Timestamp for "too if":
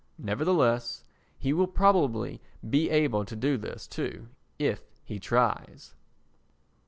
3.85-4.81